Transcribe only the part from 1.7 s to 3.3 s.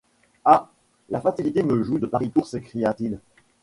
joue de pareils tours! s’écria-t-il.